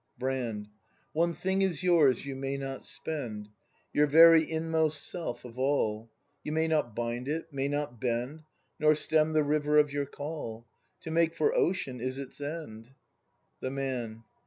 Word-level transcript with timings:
Brand. 0.17 0.67
One 1.13 1.35
thing 1.35 1.61
is 1.61 1.83
yours 1.83 2.25
you 2.25 2.35
may 2.35 2.57
not 2.57 2.83
spend. 2.83 3.49
Your 3.93 4.07
very 4.07 4.49
inmost 4.49 5.05
Self 5.05 5.45
of 5.45 5.59
all. 5.59 6.09
You 6.43 6.51
may 6.53 6.67
not 6.67 6.95
bind 6.95 7.27
it, 7.27 7.53
may 7.53 7.67
not 7.67 8.01
bend. 8.01 8.41
Nor 8.79 8.95
stem 8.95 9.33
the 9.33 9.43
river 9.43 9.77
of 9.77 9.93
your 9.93 10.07
call. 10.07 10.65
To 11.01 11.11
make 11.11 11.35
for 11.35 11.53
ocean 11.53 12.01
is 12.01 12.17
its 12.17 12.41
end. 12.41 12.89
The 13.59 13.69
Man. 13.69 14.23